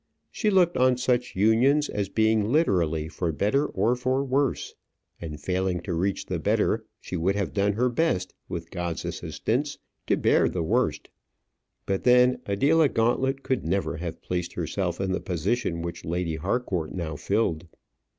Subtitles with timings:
[0.31, 4.73] She looked on such unions as being literally for better or for worse;
[5.21, 9.77] and failing to reach the better, she would have done her best, with God's assistance,
[10.07, 11.09] to bear the worst.
[11.85, 16.91] But then Adela Gauntlet could never have placed herself in the position which Lady Harcourt
[16.95, 17.67] now filled.